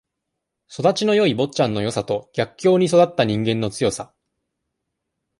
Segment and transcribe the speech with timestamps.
[0.67, 4.15] 育ちのよい坊ちゃんのよさと、逆境に育った人間の強さ。